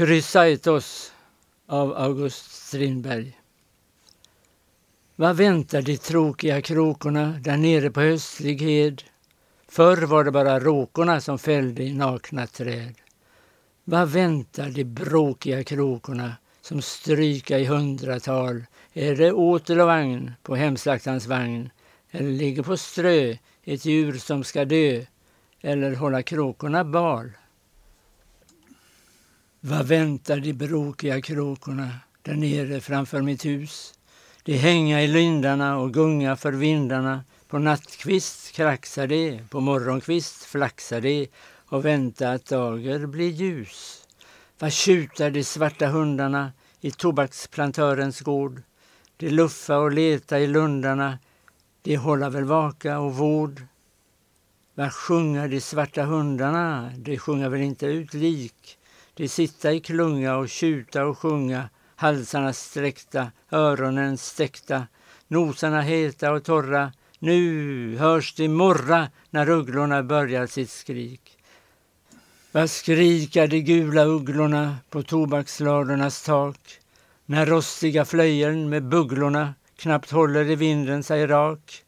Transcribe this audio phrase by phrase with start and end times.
[0.00, 1.12] Chrysaitos
[1.66, 3.38] av August Strindberg.
[5.16, 9.02] Vad väntar de tråkiga krokorna där nere på höstlig hed?
[9.68, 12.94] Förr var det bara råkorna som fällde i nakna träd.
[13.84, 18.64] Vad väntar de bråkiga krokorna som stryka i hundratal?
[18.92, 21.70] Är det åtel och vagn på hemslaktans vagn?
[22.10, 25.04] Eller ligger på strö ett djur som ska dö?
[25.60, 27.30] Eller hålla kråkorna bal?
[29.62, 31.90] Vad väntar de bråkiga kråkorna
[32.22, 33.94] där nere framför mitt hus?
[34.42, 37.24] De hänga i lindarna och gunga för vindarna.
[37.48, 41.28] På nattkvist kraxar de, på morgonkvist flaxar de
[41.66, 44.06] och vänta att dager blir ljus.
[44.58, 48.62] Vad tjutar de svarta hundarna i tobaksplantörens gård?
[49.16, 51.18] De luffa och leta i lundarna,
[51.82, 53.62] de hålla väl vaka och vård.
[54.74, 56.92] Vad sjunga de svarta hundarna?
[56.96, 58.76] De sjunga väl inte ut lik.
[59.20, 64.86] De sitta i klunga och tjuta och sjunga halsarna sträckta, öronen stäckta,
[65.28, 66.92] nosarna heta och torra.
[67.18, 71.38] Nu hörs det morra när ugglorna börjar sitt skrik.
[72.52, 76.80] Vad skrika de gula ugglorna på tobaksladornas tak
[77.26, 81.82] när rostiga flöjeln med bugglorna knappt håller i vinden sig rak.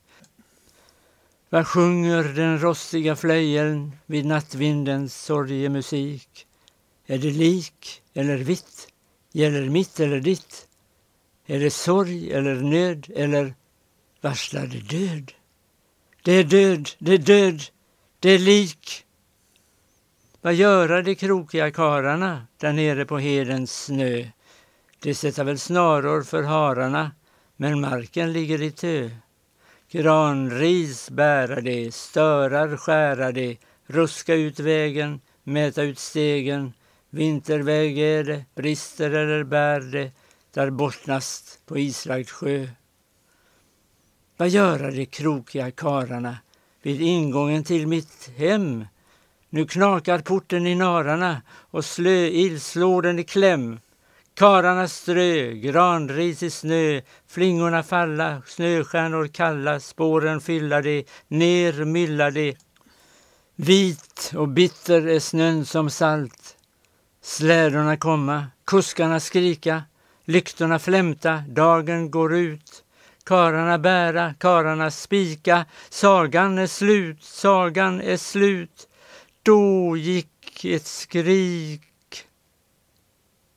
[1.48, 6.46] Vad sjunger den rostiga flöjeln vid nattvindens sorgemusik?
[7.12, 8.88] Är det lik eller vitt?
[9.32, 10.68] Gäller mitt eller ditt?
[11.46, 13.54] Är det sorg eller nöd eller
[14.20, 15.32] varslar det död?
[16.22, 17.62] Det är död, det är död,
[18.20, 19.04] det är lik.
[20.40, 24.26] Vad göra de krokiga kararna där nere på hedens snö?
[25.02, 27.12] De sätter väl snaror för hararna,
[27.56, 29.10] men marken ligger i tö.
[29.90, 36.72] Granris bära de, störar skära de, ruska ut vägen, mäta ut stegen,
[37.14, 40.10] Vinterväg är det, brister eller bär det,
[40.54, 42.68] där bottnast på islagd sjö.
[44.36, 46.36] Vad göra de krokiga kararna
[46.82, 48.86] vid ingången till mitt hem?
[49.50, 53.80] Nu knakar porten i nararna och slöill slår den i kläm.
[54.34, 62.56] Kararna strö, granris i snö, flingorna falla, snöstjärnor kalla, spåren fylla de, ner mylla de.
[63.56, 66.56] Vit och bitter är snön som salt,
[67.24, 69.82] Slädorna komma, kuskarna skrika,
[70.24, 72.84] lyktorna flämta, dagen går ut.
[73.24, 78.88] Kararna bära, kararna spika, sagan är slut, sagan är slut.
[79.42, 82.26] Då gick ett skrik.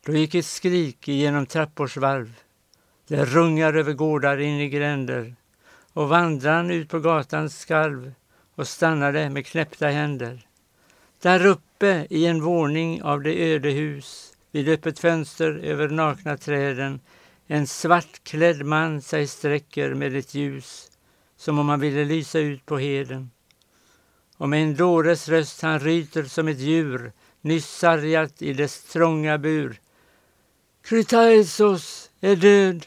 [0.05, 2.39] Då gick ett skrik genom trappors valv.
[3.07, 5.35] Det rungar över gårdar in i gränder
[5.93, 8.13] och vandran ut på gatans skalv
[8.55, 10.47] och stannade med knäppta händer.
[11.21, 11.39] Där
[11.75, 16.99] uppe i en våning av det öde hus, vid öppet fönster över nakna träden,
[17.47, 20.91] en svartklädd man sig sträcker med ett ljus,
[21.37, 23.31] som om han ville lysa ut på heden.
[24.37, 29.37] Och med en dåres röst han ryter som ett djur, nyss sargat i dess trånga
[29.37, 29.79] bur.
[30.83, 32.85] Krytaisos är död!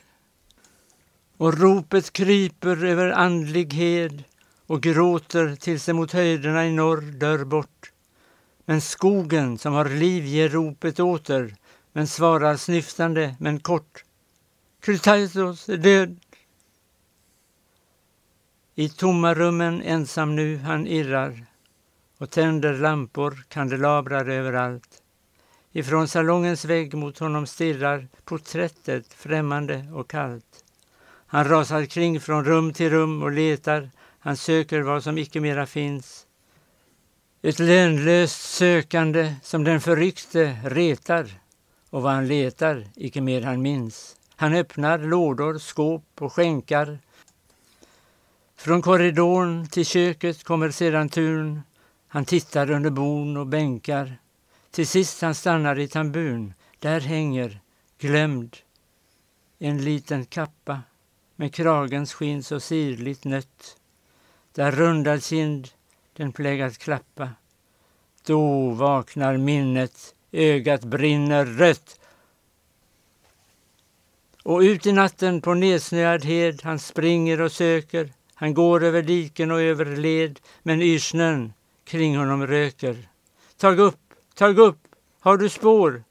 [1.37, 4.25] Och ropet kryper över andlig hed
[4.67, 7.93] och gråter tills det mot höjderna i norr dör bort.
[8.69, 11.57] Men skogen som har liv ger ropet åter,
[11.93, 14.05] men svarar snyftande men kort.
[14.81, 16.21] Krytaitos är död.
[18.75, 21.47] I tomma rummen ensam nu han irrar
[22.19, 25.03] och tänder lampor, kandelabrar överallt.
[25.73, 30.65] Ifrån salongens vägg mot honom stirrar porträttet främmande och kallt.
[31.27, 35.67] Han rasar kring från rum till rum och letar, han söker vad som icke mera
[35.67, 36.28] finns.
[37.43, 41.31] Ett lönlöst sökande som den förryckte retar
[41.91, 44.17] och vad han letar, icke mer han minns.
[44.37, 46.99] Han öppnar lådor, skåp och skänkar.
[48.57, 51.61] Från korridorn till köket kommer sedan turn.
[52.09, 54.19] Han tittar under bon och bänkar.
[54.71, 56.55] Till sist han stannar i tambun.
[56.79, 57.61] Där hänger,
[57.99, 58.57] glömd,
[59.59, 60.81] en liten kappa
[61.37, 63.77] med kragens skinn så sirligt nött.
[64.53, 65.69] Där rundad kind
[66.19, 67.31] den plägat klappa.
[68.27, 72.01] Då vaknar minnet, ögat brinner rött.
[74.43, 78.13] Och ut i natten på nedsnöad hed han springer och söker.
[78.35, 81.53] Han går över diken och över led, men yrsnen
[81.85, 83.09] kring honom röker.
[83.57, 84.81] Tag upp, tag upp,
[85.21, 86.03] har du spår?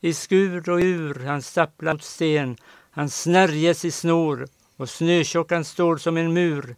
[0.00, 2.56] I skur och ur han stapplar mot sten,
[2.90, 6.76] han snärjes i snår och snötjockan står som en mur.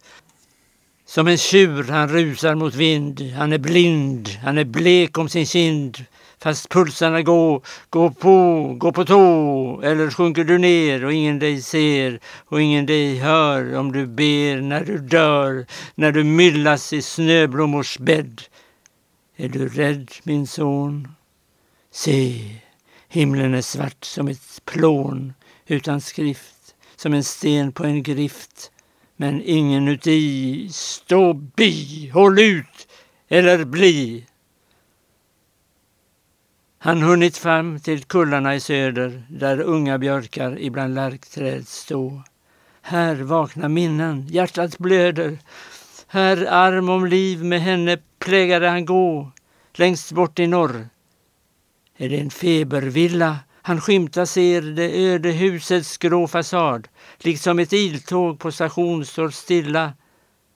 [1.05, 5.45] Som en tjur han rusar mot vind, han är blind, han är blek om sin
[5.45, 6.05] kind.
[6.39, 11.61] fast pulsarna går, gå på, gå på tå, eller sjunker du ner och ingen dig
[11.61, 15.65] ser och ingen dig hör om du ber när du dör,
[15.95, 18.41] när du myllas i snöblommors bädd.
[19.37, 21.07] Är du rädd, min son?
[21.91, 22.41] Se,
[23.09, 25.33] himlen är svart som ett plån
[25.67, 28.71] utan skrift, som en sten på en grift,
[29.15, 30.69] men ingen uti.
[30.71, 32.87] Stå bi, håll ut
[33.27, 34.25] eller bli.
[36.77, 42.21] Han hunnit fram till kullarna i söder där unga björkar ibland lärkträd stå.
[42.81, 45.39] Här vaknar minnen, hjärtat blöder.
[46.07, 49.31] Här arm om liv med henne plägade han gå.
[49.73, 50.89] Längst bort i norr
[51.97, 53.39] är det en febervilla.
[53.65, 56.87] Han skymtar ser det öde husets grå fasad.
[57.19, 59.93] Liksom ett iltåg på station står stilla.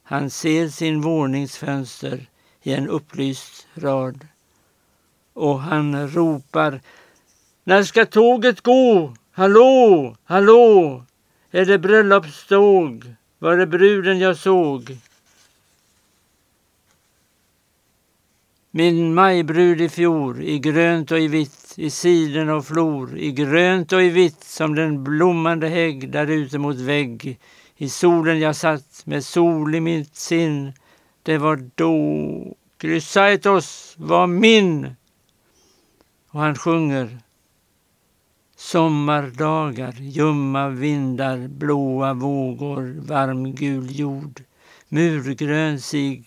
[0.03, 2.29] Han ser sin våningsfönster
[2.63, 4.27] i en upplyst rad
[5.33, 6.81] och han ropar
[7.63, 9.13] När ska tåget gå?
[9.31, 11.03] Hallå, hallå!
[11.51, 13.15] Är det bröllopståg?
[13.39, 14.97] Var det bruden jag såg?
[18.77, 23.93] Min majbrud i fjor, i grönt och i vitt, i siden och flor, i grönt
[23.93, 27.39] och i vitt som den blommande hägg där ute mot vägg.
[27.77, 30.73] I solen jag satt med sol i mitt sinn,
[31.23, 34.95] det var då Chrysaitos var min.
[36.29, 37.17] Och han sjunger
[38.55, 44.43] Sommardagar, ljumma vindar, blåa vågor, varmgul jord.
[44.89, 46.23] Murgrön sig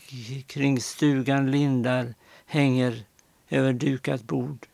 [0.47, 2.15] kring stugan lindar
[2.51, 3.05] hänger
[3.49, 4.67] över dukat bord.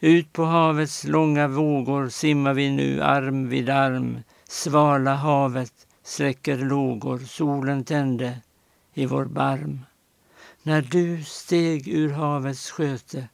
[0.00, 4.18] Ut på havets långa vågor simmar vi nu arm vid arm.
[4.48, 8.40] Svala havet släcker lågor, solen tände
[8.94, 9.80] i vår barm.
[10.62, 13.28] När du steg ur havets sköte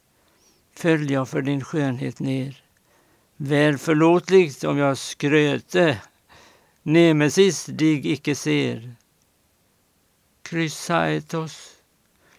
[0.75, 2.62] föll jag för din skönhet ner.
[3.37, 5.99] Väl förlåtligt om jag skröte,
[6.82, 8.94] Nemesis dig icke ser.
[10.49, 11.81] Chrysaitos,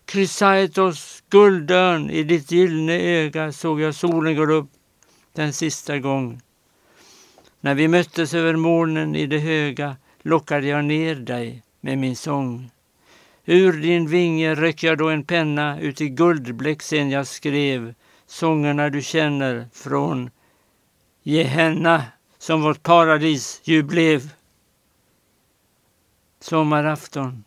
[0.05, 4.69] Chrysaitos, guldörn, i ditt gyllene öga såg jag solen gå upp
[5.33, 6.41] den sista gång.
[7.61, 12.71] När vi möttes över molnen i det höga lockade jag ner dig med min sång.
[13.45, 17.93] Ur din vinge röck jag då en penna, ut i guldbläck sen jag skrev
[18.25, 20.29] sångerna du känner från
[21.23, 22.03] Gehenna
[22.37, 24.29] som vårt paradis ju blev.
[26.39, 27.43] Sommarafton.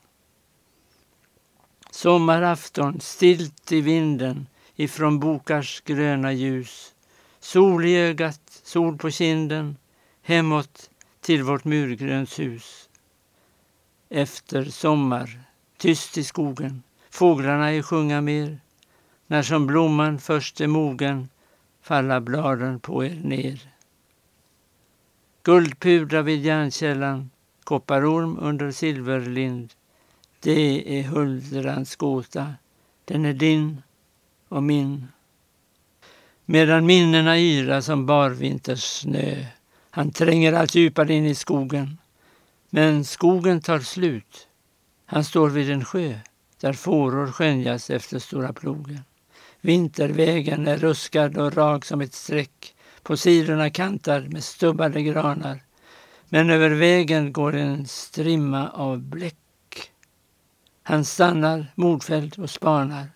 [1.97, 6.95] Sommarafton, stilt i vinden ifrån bokars gröna ljus.
[7.41, 9.77] Sol i ögat, sol på kinden,
[10.23, 10.91] hemåt
[11.21, 12.89] till vårt murgrönshus.
[14.09, 15.41] Efter sommar,
[15.77, 18.61] tyst i skogen, fåglarna i sjunga mer.
[19.27, 21.29] När som blomman först är mogen
[21.83, 23.73] falla bladen på er ner.
[25.43, 27.31] Guldpudra vid järnkällan,
[27.65, 29.75] kopparorm under silverlind.
[30.47, 32.55] Det är huldrans gåta,
[33.05, 33.83] den är din
[34.49, 35.07] och min.
[36.45, 39.47] Medan minnena yra som barvinters snö.
[39.91, 41.99] Han tränger allt djupare in i skogen.
[42.71, 44.49] Men skogen tar slut.
[45.07, 46.19] Han står vid en sjö
[46.61, 49.01] där fåror skönjas efter stora plogen.
[49.61, 52.75] Vintervägen är ruskad och rak som ett streck.
[53.03, 55.61] På sidorna kantar med stubbade granar.
[56.29, 59.37] Men över vägen går en strimma av bläck.
[60.89, 63.07] Han stannar modfälld och spanar.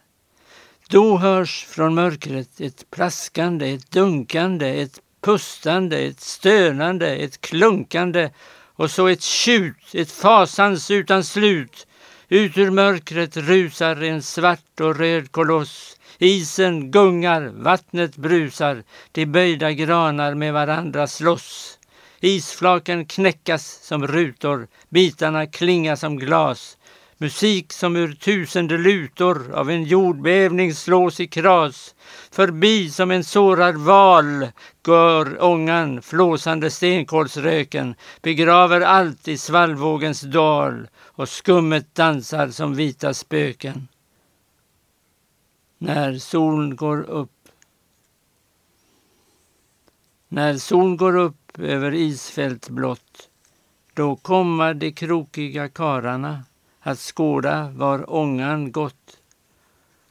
[0.88, 8.30] Då hörs från mörkret ett plaskande, ett dunkande, ett pustande, ett stönande, ett klunkande
[8.76, 11.86] och så ett tjut, ett fasans utan slut.
[12.28, 19.72] Ut ur mörkret rusar en svart och röd koloss Isen gungar, vattnet brusar, de böjda
[19.72, 21.78] granar med varandra slåss.
[22.20, 26.76] Isflaken knäckas som rutor, bitarna klinga som glas.
[27.22, 31.94] Musik som ur tusende lutor av en jordbävning slås i kras.
[32.30, 34.48] Förbi som en sårad val
[34.82, 43.88] går ångan, flåsande stenkolsröken, begraver allt i svallvågens dal och skummet dansar som vita spöken
[45.80, 47.48] när solen går upp.
[50.28, 53.28] När solen går upp över isfält blått,
[53.94, 56.44] då komma de krokiga kararna
[56.80, 59.20] att skåda var ångan gått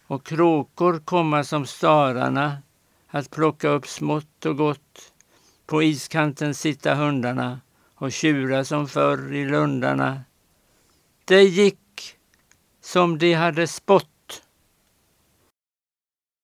[0.07, 2.57] och kråkor komma som stararna
[3.07, 5.13] att plocka upp smått och gott.
[5.65, 7.59] På iskanten sitta hundarna
[7.95, 10.21] och tjura som förr i lundarna.
[11.25, 12.15] Det gick
[12.81, 14.18] som de hade spott